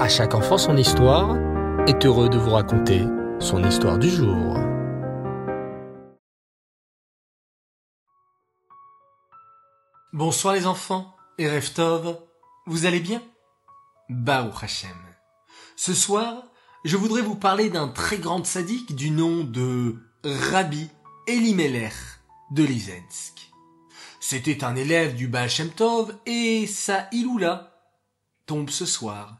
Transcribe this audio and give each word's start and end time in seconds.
À 0.00 0.08
chaque 0.08 0.34
enfant 0.34 0.56
son 0.56 0.78
histoire 0.78 1.36
est 1.86 2.06
heureux 2.06 2.30
de 2.30 2.38
vous 2.38 2.52
raconter 2.52 3.04
son 3.38 3.62
histoire 3.62 3.98
du 3.98 4.08
jour. 4.08 4.56
Bonsoir 10.14 10.54
les 10.54 10.66
enfants 10.66 11.14
et 11.36 11.50
Reftov, 11.50 12.16
vous 12.66 12.86
allez 12.86 13.00
bien? 13.00 13.22
Baou 14.08 14.50
Hashem. 14.62 14.96
Ce 15.76 15.92
soir, 15.92 16.44
je 16.86 16.96
voudrais 16.96 17.20
vous 17.20 17.36
parler 17.36 17.68
d'un 17.68 17.88
très 17.88 18.16
grand 18.16 18.42
sadique 18.46 18.96
du 18.96 19.10
nom 19.10 19.44
de 19.44 19.96
Rabbi 20.24 20.88
Elimelech 21.26 21.92
de 22.52 22.64
Lizensk. 22.64 23.50
C'était 24.18 24.64
un 24.64 24.76
élève 24.76 25.14
du 25.14 25.28
Baal 25.28 25.50
Shem 25.50 25.68
Tov 25.68 26.16
et 26.24 26.66
sa 26.66 27.06
Iloula 27.12 27.74
tombe 28.46 28.70
ce 28.70 28.86
soir, 28.86 29.36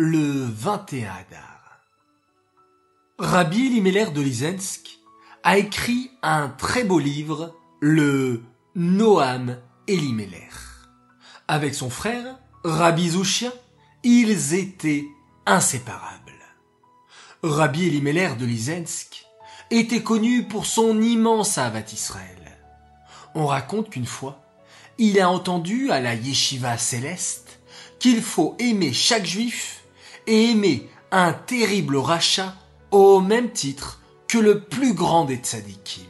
le 0.00 0.44
21 0.44 1.10
Adar. 1.10 1.80
Rabbi 3.18 3.66
Elimelech 3.66 4.12
de 4.12 4.20
Lizensk 4.20 5.00
a 5.42 5.58
écrit 5.58 6.12
un 6.22 6.50
très 6.50 6.84
beau 6.84 7.00
livre, 7.00 7.56
le 7.80 8.44
Noam 8.76 9.58
Elimelech. 9.88 10.52
Avec 11.48 11.74
son 11.74 11.90
frère, 11.90 12.38
Rabbi 12.62 13.08
Zushia, 13.08 13.52
ils 14.04 14.54
étaient 14.54 15.04
inséparables. 15.46 16.32
Rabbi 17.42 17.88
Elimelech 17.88 18.36
de 18.36 18.46
Lizensk 18.46 19.26
était 19.72 20.04
connu 20.04 20.44
pour 20.44 20.66
son 20.66 21.02
immense 21.02 21.58
avat 21.58 21.92
Israël. 21.92 22.56
On 23.34 23.46
raconte 23.46 23.90
qu'une 23.90 24.06
fois, 24.06 24.40
il 24.98 25.20
a 25.20 25.28
entendu 25.28 25.90
à 25.90 26.00
la 26.00 26.14
yeshiva 26.14 26.78
céleste 26.78 27.58
qu'il 27.98 28.22
faut 28.22 28.54
aimer 28.60 28.92
chaque 28.92 29.26
juif 29.26 29.77
aimer 30.28 30.88
un 31.10 31.32
terrible 31.32 31.96
rachat 31.96 32.54
au 32.90 33.20
même 33.20 33.50
titre 33.50 34.00
que 34.26 34.38
le 34.38 34.60
plus 34.60 34.94
grand 34.94 35.24
des 35.24 35.36
tzadikim. 35.36 36.04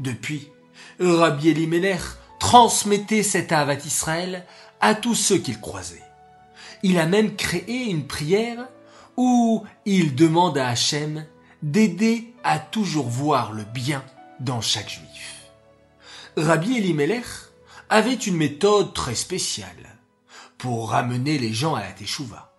Depuis, 0.00 0.50
Rabbi 1.00 1.48
Elimelech 1.48 2.00
transmettait 2.38 3.22
cet 3.22 3.52
avat 3.52 3.74
Israël 3.74 4.46
à 4.80 4.94
tous 4.94 5.14
ceux 5.14 5.38
qu'il 5.38 5.60
croisait. 5.60 6.02
Il 6.82 6.98
a 6.98 7.06
même 7.06 7.36
créé 7.36 7.84
une 7.84 8.06
prière 8.06 8.68
où 9.16 9.64
il 9.86 10.14
demande 10.14 10.58
à 10.58 10.68
Hachem 10.68 11.24
d'aider 11.62 12.34
à 12.42 12.58
toujours 12.58 13.08
voir 13.08 13.52
le 13.52 13.64
bien 13.64 14.04
dans 14.40 14.60
chaque 14.60 14.90
juif. 14.90 15.44
Rabbi 16.36 16.76
Elimelech 16.76 17.24
avait 17.88 18.14
une 18.14 18.36
méthode 18.36 18.92
très 18.92 19.14
spéciale 19.14 19.98
pour 20.58 20.90
ramener 20.90 21.38
les 21.38 21.52
gens 21.52 21.74
à 21.74 21.80
la 21.80 21.92
Teshuvah. 21.92 22.53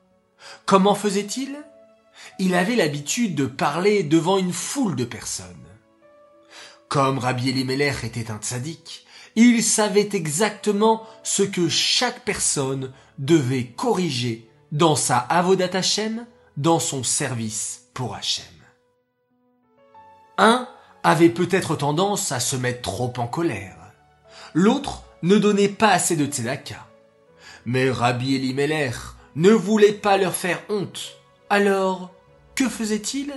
Comment 0.66 0.95
faisait-il? 0.95 1.58
Il 2.39 2.56
avait 2.56 2.75
l'habitude 2.75 3.36
de 3.36 3.45
parler 3.45 4.03
devant 4.03 4.38
une 4.38 4.53
foule 4.53 4.95
de 4.95 5.06
personnes. 5.06 5.45
Comme 6.88 7.17
Rabbi 7.20 7.50
Elimelech 7.50 8.03
était 8.03 8.31
un 8.31 8.38
tzaddik, 8.38 9.06
il 9.36 9.64
savait 9.64 10.09
exactement 10.14 11.03
ce 11.23 11.44
que 11.44 11.67
chaque 11.67 12.22
personne 12.22 12.94
devait 13.17 13.66
corriger 13.66 14.50
dans 14.72 14.95
sa 14.95 15.17
avodat 15.17 15.78
Hashem, 15.78 16.25
dans 16.58 16.80
son 16.80 17.03
service 17.03 17.90
pour 17.94 18.16
Hashem. 18.16 18.45
Un 20.38 20.67
avait 21.03 21.30
peut-être 21.30 21.75
tendance 21.75 22.31
à 22.31 22.40
se 22.40 22.56
mettre 22.56 22.81
trop 22.81 23.14
en 23.17 23.28
colère. 23.28 23.78
L'autre 24.53 25.03
ne 25.22 25.38
donnait 25.38 25.69
pas 25.69 25.90
assez 25.90 26.16
de 26.16 26.25
tzedaka. 26.25 26.88
Mais 27.66 27.90
Rabbi 27.90 28.36
Elimelech 28.36 28.95
ne 29.36 29.52
voulait 29.52 29.94
pas 29.94 30.17
leur 30.17 30.33
faire 30.33 30.61
honte. 30.69 31.17
Alors, 31.50 32.11
que 32.55 32.69
faisait-il? 32.69 33.33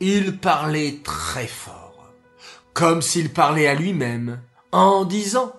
Il 0.00 0.38
parlait 0.38 1.00
très 1.04 1.46
fort, 1.46 2.12
comme 2.72 3.02
s'il 3.02 3.32
parlait 3.32 3.66
à 3.66 3.74
lui-même, 3.74 4.40
en 4.72 5.04
disant 5.04 5.52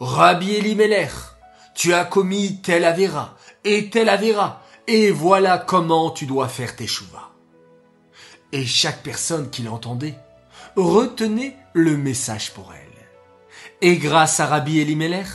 Rabbi 0.00 0.54
Elimelech, 0.54 1.12
tu 1.74 1.92
as 1.92 2.04
commis 2.04 2.60
tel 2.62 2.84
avéra 2.84 3.36
et 3.64 3.90
tel 3.90 4.08
avéra, 4.08 4.62
et 4.86 5.10
voilà 5.10 5.58
comment 5.58 6.10
tu 6.10 6.26
dois 6.26 6.48
faire 6.48 6.74
tes 6.74 6.86
chouvas. 6.86 7.30
Et 8.52 8.64
chaque 8.64 9.02
personne 9.02 9.50
qui 9.50 9.62
l'entendait 9.62 10.18
retenait 10.76 11.56
le 11.74 11.96
message 11.96 12.52
pour 12.52 12.72
elle. 12.72 12.88
Et 13.80 13.98
grâce 13.98 14.40
à 14.40 14.46
Rabbi 14.46 14.78
Elimelech, 14.78 15.26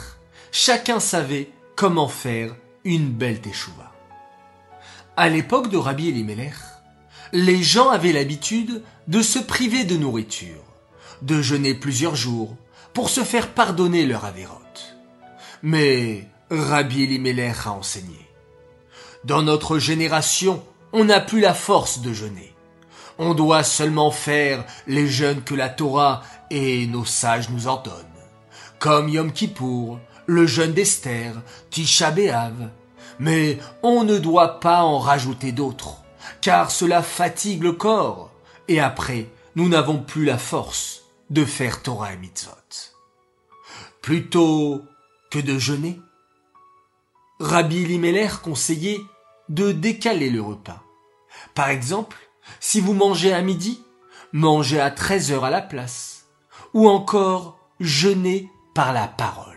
chacun 0.52 1.00
savait 1.00 1.52
comment 1.76 2.08
faire 2.08 2.56
une 2.84 3.10
belle 3.10 3.42
teshuva. 3.42 3.92
À 5.16 5.30
l'époque 5.30 5.70
de 5.70 5.78
Rabbi 5.78 6.10
Elimelech, 6.10 6.56
les 7.32 7.64
gens 7.64 7.90
avaient 7.90 8.12
l'habitude 8.12 8.84
de 9.08 9.22
se 9.22 9.40
priver 9.40 9.86
de 9.86 9.98
nourriture, 9.98 10.64
de 11.22 11.42
jeûner 11.42 11.74
plusieurs 11.74 12.16
jours 12.16 12.56
pour 12.94 13.10
se 13.10 13.24
faire 13.24 13.50
pardonner 13.50 14.06
leur 14.06 14.26
avérote. 14.26 14.98
Mais 15.62 16.28
Rabbi 16.50 17.04
Elimelech 17.04 17.66
a 17.66 17.72
enseigné. 17.72 18.28
Dans 19.24 19.42
notre 19.42 19.80
génération, 19.80 20.64
on 20.92 21.06
n'a 21.06 21.22
plus 21.22 21.40
la 21.40 21.54
force 21.54 22.02
de 22.02 22.14
jeûner. 22.14 22.54
On 23.18 23.34
doit 23.34 23.64
seulement 23.64 24.12
faire 24.12 24.66
les 24.88 25.08
jeûnes 25.08 25.44
que 25.44 25.56
la 25.56 25.70
Torah 25.70 26.24
et 26.50 26.88
nos 26.88 27.06
sages 27.06 27.50
nous 27.50 27.68
ordonnent, 27.68 27.94
comme 28.80 29.10
Yom 29.10 29.32
Kippour, 29.32 30.00
le 30.26 30.46
jeûne 30.46 30.74
d'Esther, 30.74 31.34
Tisha 31.70 32.12
B'Av. 32.12 32.70
Mais 33.20 33.60
on 33.84 34.04
ne 34.04 34.18
doit 34.18 34.60
pas 34.60 34.84
en 34.84 35.00
rajouter 35.00 35.52
d'autres, 35.52 35.98
car 36.42 36.72
cela 36.72 37.02
fatigue 37.04 37.64
le 37.64 37.74
corps, 37.74 38.32
et 38.68 38.80
après, 38.80 39.30
nous 39.56 39.70
n'avons 39.70 40.00
plus 40.00 40.26
la 40.26 40.38
force 40.38 41.04
de 41.30 41.46
faire 41.46 41.82
Torah 41.82 42.14
et 42.14 42.18
Mitzvot. 42.18 42.52
Plutôt 44.02 44.82
que 45.32 45.40
de 45.40 45.58
jeûner, 45.58 46.00
Rabbi 47.40 47.86
Limeller 47.86 48.30
conseillait 48.44 49.02
de 49.50 49.72
décaler 49.72 50.30
le 50.30 50.42
repas. 50.42 50.82
Par 51.56 51.70
exemple, 51.70 52.18
si 52.60 52.80
vous 52.80 52.94
mangez 52.94 53.34
à 53.34 53.42
midi, 53.42 53.82
mangez 54.32 54.80
à 54.80 54.92
13 54.92 55.32
heures 55.32 55.46
à 55.46 55.50
la 55.50 55.62
place. 55.62 56.26
Ou 56.74 56.90
encore, 56.90 57.60
jeûnez 57.80 58.50
par 58.74 58.94
la 58.94 59.08
parole. 59.08 59.53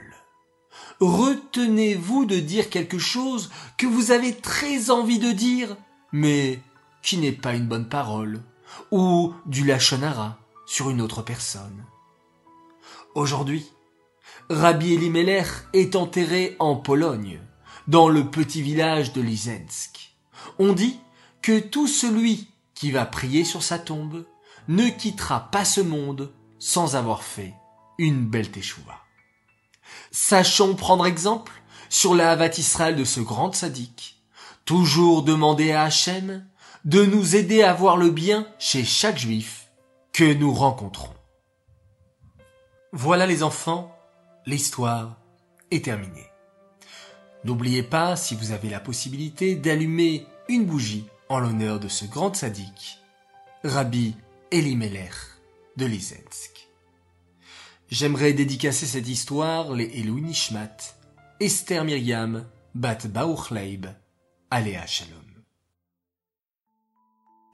Retenez-vous 1.00 2.24
de 2.24 2.38
dire 2.38 2.70
quelque 2.70 2.98
chose 2.98 3.50
que 3.76 3.86
vous 3.86 4.10
avez 4.10 4.34
très 4.34 4.90
envie 4.90 5.18
de 5.18 5.32
dire, 5.32 5.76
mais 6.12 6.60
qui 7.02 7.18
n'est 7.18 7.32
pas 7.32 7.54
une 7.54 7.66
bonne 7.66 7.88
parole, 7.88 8.42
ou 8.90 9.34
du 9.44 9.64
lachonara 9.64 10.38
sur 10.64 10.90
une 10.90 11.00
autre 11.00 11.22
personne. 11.22 11.84
Aujourd'hui, 13.14 13.66
Rabbi 14.48 14.94
Elimelech 14.94 15.48
est 15.72 15.96
enterré 15.96 16.56
en 16.58 16.76
Pologne, 16.76 17.40
dans 17.88 18.08
le 18.08 18.30
petit 18.30 18.62
village 18.62 19.12
de 19.12 19.20
Lizensk. 19.20 20.14
On 20.58 20.72
dit 20.72 20.98
que 21.42 21.58
tout 21.58 21.86
celui 21.86 22.48
qui 22.74 22.90
va 22.90 23.06
prier 23.06 23.44
sur 23.44 23.62
sa 23.62 23.78
tombe 23.78 24.26
ne 24.68 24.88
quittera 24.88 25.50
pas 25.50 25.64
ce 25.64 25.80
monde 25.80 26.32
sans 26.58 26.96
avoir 26.96 27.22
fait 27.22 27.54
une 27.98 28.26
belle 28.26 28.50
teshuva. 28.50 29.05
Sachons 30.10 30.74
prendre 30.74 31.06
exemple 31.06 31.52
sur 31.88 32.14
la 32.14 32.30
Havat 32.30 32.48
de 32.48 33.04
ce 33.04 33.20
grand 33.20 33.54
sadique. 33.54 34.22
Toujours 34.64 35.22
demander 35.22 35.72
à 35.72 35.84
Hachem 35.84 36.46
de 36.84 37.04
nous 37.04 37.36
aider 37.36 37.62
à 37.62 37.74
voir 37.74 37.96
le 37.96 38.10
bien 38.10 38.46
chez 38.58 38.84
chaque 38.84 39.18
juif 39.18 39.68
que 40.12 40.34
nous 40.34 40.52
rencontrons. 40.52 41.12
Voilà 42.92 43.26
les 43.26 43.42
enfants, 43.42 43.94
l'histoire 44.46 45.16
est 45.70 45.84
terminée. 45.84 46.30
N'oubliez 47.44 47.82
pas, 47.82 48.16
si 48.16 48.34
vous 48.34 48.52
avez 48.52 48.70
la 48.70 48.80
possibilité, 48.80 49.56
d'allumer 49.56 50.26
une 50.48 50.64
bougie 50.64 51.06
en 51.28 51.38
l'honneur 51.38 51.78
de 51.80 51.88
ce 51.88 52.04
grand 52.04 52.34
sadique, 52.34 52.98
Rabbi 53.64 54.14
Elimelech 54.50 55.12
de 55.76 55.86
Lizensk. 55.86 56.68
J'aimerais 57.88 58.32
dédicacer 58.32 58.84
cette 58.84 59.08
histoire 59.08 59.72
les 59.72 60.00
Elou 60.00 60.18
Nishmat, 60.18 60.76
Esther 61.38 61.84
Myriam, 61.84 62.44
Bat 62.74 63.06
Bauchleib, 63.08 63.86
Aléa 64.50 64.84
Shalom. 64.86 65.22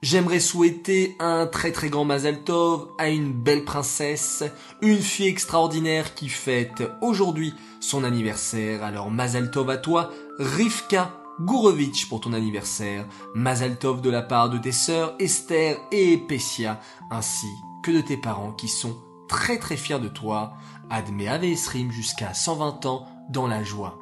J'aimerais 0.01 0.39
souhaiter 0.39 1.15
un 1.19 1.45
très 1.45 1.71
très 1.71 1.89
grand 1.89 2.03
Mazal 2.03 2.43
Tov 2.43 2.89
à 2.97 3.09
une 3.09 3.31
belle 3.31 3.63
princesse, 3.63 4.43
une 4.81 4.97
fille 4.97 5.27
extraordinaire 5.27 6.15
qui 6.15 6.29
fête 6.29 6.81
aujourd'hui 7.01 7.53
son 7.79 8.03
anniversaire. 8.03 8.83
Alors 8.83 9.11
Mazal 9.11 9.51
Tov 9.51 9.69
à 9.69 9.77
toi, 9.77 10.09
Rivka 10.39 11.13
Gourovitch 11.41 12.09
pour 12.09 12.21
ton 12.21 12.33
anniversaire, 12.33 13.05
Mazal 13.35 13.77
Tov 13.77 14.01
de 14.01 14.09
la 14.09 14.23
part 14.23 14.49
de 14.49 14.57
tes 14.57 14.71
sœurs 14.71 15.13
Esther 15.19 15.77
et 15.91 16.17
Pessia, 16.17 16.81
ainsi 17.11 17.47
que 17.83 17.91
de 17.91 18.01
tes 18.01 18.17
parents 18.17 18.53
qui 18.53 18.67
sont 18.67 18.97
très 19.33 19.57
très 19.57 19.77
fiers 19.77 19.99
de 19.99 20.07
toi. 20.07 20.53
Admet 20.91 21.51
Esrim 21.51 21.91
jusqu'à 21.91 22.35
120 22.35 22.85
ans 22.85 23.07
dans 23.29 23.47
la 23.47 23.63
joie 23.63 23.97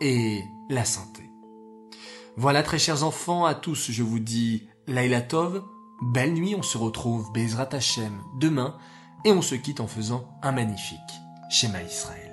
et 0.00 0.44
la 0.70 0.84
santé. 0.84 1.24
Voilà 2.36 2.62
très 2.62 2.78
chers 2.78 3.02
enfants, 3.02 3.44
à 3.46 3.54
tous 3.54 3.90
je 3.90 4.02
vous 4.02 4.20
dis 4.20 4.68
Laila 4.86 5.22
Tov, 5.22 5.64
belle 6.02 6.34
nuit, 6.34 6.54
on 6.54 6.62
se 6.62 6.78
retrouve 6.78 7.32
Bezrat 7.32 7.70
Hashem 7.72 8.22
demain 8.38 8.76
et 9.24 9.32
on 9.32 9.42
se 9.42 9.56
quitte 9.56 9.80
en 9.80 9.88
faisant 9.88 10.28
un 10.42 10.52
magnifique 10.52 11.00
schéma 11.50 11.82
Israël. 11.82 12.25